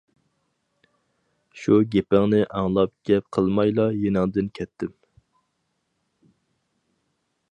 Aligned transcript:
شۇ 1.63 1.77
گېپىڭنى 1.95 2.39
ئاڭلاپ 2.61 2.95
گەپ 3.11 3.27
قىلمايلا 3.37 3.87
يېنىڭدىن 4.05 4.51
كەتتىم. 4.61 4.97